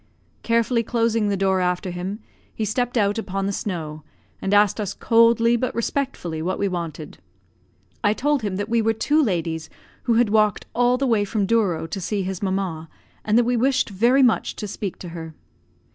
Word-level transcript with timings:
Carefully 0.41 0.81
closing 0.81 1.29
the 1.29 1.37
door 1.37 1.59
after 1.59 1.91
him, 1.91 2.21
he 2.51 2.65
stepped 2.65 2.97
out 2.97 3.19
upon 3.19 3.45
the 3.45 3.51
snow, 3.53 4.01
and 4.41 4.51
asked 4.51 4.81
us 4.81 4.95
coldly 4.95 5.55
but 5.55 5.75
respectfully 5.75 6.41
what 6.41 6.57
we 6.57 6.67
wanted. 6.67 7.19
I 8.03 8.13
told 8.13 8.41
him 8.41 8.55
that 8.55 8.67
we 8.67 8.81
were 8.81 8.93
two 8.95 9.21
ladies, 9.21 9.69
who 10.05 10.15
had 10.15 10.29
walked 10.31 10.65
all 10.73 10.97
the 10.97 11.05
way 11.05 11.23
from 11.23 11.45
Douro 11.45 11.85
to 11.85 12.01
see 12.01 12.23
his 12.23 12.41
mamma, 12.41 12.89
and 13.23 13.37
that 13.37 13.43
we 13.43 13.55
wished 13.55 13.89
very 13.91 14.23
much 14.23 14.55
to 14.55 14.67
speak 14.67 14.97
to 14.97 15.09
her. 15.09 15.35